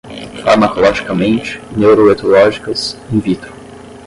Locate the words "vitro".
3.21-3.53